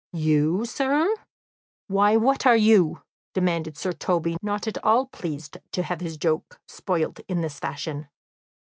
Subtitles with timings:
[0.13, 1.13] "You, sir!
[1.85, 3.03] Why, what are you?"
[3.35, 8.07] demanded Sir Toby, not at all pleased to have his joke spoilt in this fashion.